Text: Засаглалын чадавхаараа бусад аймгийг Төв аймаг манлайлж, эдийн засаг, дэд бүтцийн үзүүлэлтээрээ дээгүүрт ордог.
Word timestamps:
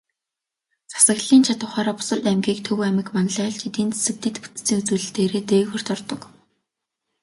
Засаглалын 0.91 1.41
чадавхаараа 1.47 1.95
бусад 1.97 2.23
аймгийг 2.29 2.59
Төв 2.65 2.79
аймаг 2.87 3.07
манлайлж, 3.15 3.61
эдийн 3.67 3.89
засаг, 3.93 4.15
дэд 4.23 4.35
бүтцийн 4.43 4.79
үзүүлэлтээрээ 4.81 5.43
дээгүүрт 5.49 5.87
ордог. 5.95 6.21